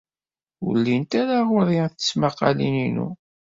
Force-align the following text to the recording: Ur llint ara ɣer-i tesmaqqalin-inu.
Ur 0.65 0.73
llint 0.79 1.11
ara 1.21 1.37
ɣer-i 1.49 1.79
tesmaqqalin-inu. 1.89 3.07